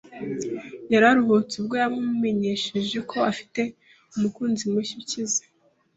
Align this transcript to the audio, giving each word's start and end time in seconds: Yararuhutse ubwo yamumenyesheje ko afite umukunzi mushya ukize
Yararuhutse 0.93 1.53
ubwo 1.61 1.75
yamumenyesheje 1.81 2.97
ko 3.09 3.15
afite 3.31 3.61
umukunzi 4.15 4.63
mushya 4.71 4.95
ukize 5.01 5.43